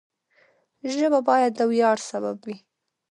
ژبه 0.93 1.19
باید 1.29 1.51
د 1.55 1.61
ویاړ 1.71 1.97
سبب 2.09 2.35
وي. 2.45 2.57